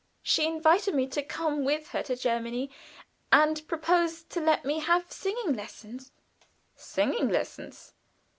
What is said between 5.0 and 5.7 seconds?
singing